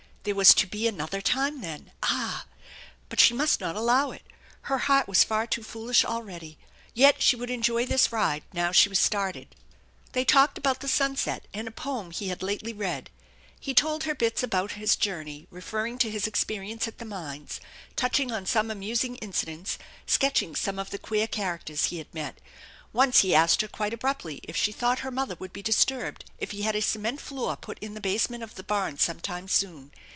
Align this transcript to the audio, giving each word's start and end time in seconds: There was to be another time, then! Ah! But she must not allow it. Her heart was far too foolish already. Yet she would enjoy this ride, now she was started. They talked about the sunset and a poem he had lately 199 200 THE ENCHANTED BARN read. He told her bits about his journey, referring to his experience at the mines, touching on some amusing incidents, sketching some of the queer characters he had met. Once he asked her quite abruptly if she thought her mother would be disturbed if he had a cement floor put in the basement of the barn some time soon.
There 0.23 0.35
was 0.35 0.53
to 0.53 0.67
be 0.67 0.87
another 0.87 1.19
time, 1.19 1.61
then! 1.61 1.93
Ah! 2.03 2.45
But 3.09 3.19
she 3.19 3.33
must 3.33 3.59
not 3.59 3.75
allow 3.75 4.11
it. 4.11 4.21
Her 4.69 4.77
heart 4.77 5.07
was 5.07 5.23
far 5.23 5.47
too 5.47 5.63
foolish 5.63 6.05
already. 6.05 6.59
Yet 6.93 7.23
she 7.23 7.35
would 7.35 7.49
enjoy 7.49 7.87
this 7.87 8.11
ride, 8.11 8.43
now 8.53 8.71
she 8.71 8.87
was 8.87 8.99
started. 8.99 9.55
They 10.11 10.23
talked 10.23 10.59
about 10.59 10.81
the 10.81 10.87
sunset 10.87 11.47
and 11.55 11.67
a 11.67 11.71
poem 11.71 12.11
he 12.11 12.27
had 12.27 12.43
lately 12.43 12.71
199 12.71 13.15
200 13.61 13.63
THE 13.63 13.71
ENCHANTED 13.71 13.79
BARN 13.81 13.93
read. 13.97 14.03
He 14.03 14.03
told 14.03 14.03
her 14.03 14.13
bits 14.13 14.43
about 14.73 14.79
his 14.79 14.95
journey, 14.95 15.47
referring 15.49 15.97
to 15.97 16.11
his 16.11 16.27
experience 16.27 16.87
at 16.87 16.99
the 16.99 17.05
mines, 17.05 17.59
touching 17.95 18.31
on 18.31 18.45
some 18.45 18.69
amusing 18.69 19.15
incidents, 19.15 19.79
sketching 20.05 20.55
some 20.55 20.77
of 20.77 20.91
the 20.91 20.99
queer 20.99 21.25
characters 21.27 21.85
he 21.85 21.97
had 21.97 22.13
met. 22.13 22.37
Once 22.93 23.21
he 23.21 23.33
asked 23.33 23.61
her 23.63 23.67
quite 23.67 23.93
abruptly 23.93 24.39
if 24.43 24.55
she 24.55 24.71
thought 24.71 24.99
her 24.99 25.09
mother 25.09 25.35
would 25.39 25.53
be 25.53 25.63
disturbed 25.63 26.25
if 26.37 26.51
he 26.51 26.61
had 26.61 26.75
a 26.75 26.81
cement 26.81 27.19
floor 27.19 27.55
put 27.57 27.79
in 27.79 27.95
the 27.95 28.01
basement 28.01 28.43
of 28.43 28.53
the 28.53 28.63
barn 28.63 28.99
some 28.99 29.19
time 29.19 29.47
soon. 29.47 29.89